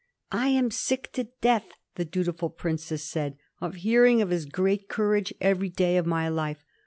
^^I 0.31 0.47
am 0.57 0.71
sick 0.71 1.11
to 1.11 1.25
death," 1.41 1.73
the 1.93 2.05
dutiful 2.05 2.49
princess 2.49 3.03
said, 3.03 3.37
"of 3.59 3.75
hear 3.75 4.03
ing 4.03 4.19
of 4.19 4.31
his 4.31 4.45
great 4.47 4.89
courage 4.89 5.31
every 5.39 5.69
day 5.69 5.95
of 5.95 6.07
my 6.07 6.27
life. 6.27 6.65